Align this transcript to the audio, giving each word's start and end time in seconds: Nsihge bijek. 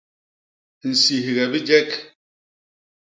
Nsihge 0.89 1.45
bijek. 1.51 1.89